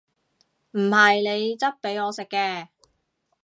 [0.71, 2.69] 唔係你質俾我食嘅！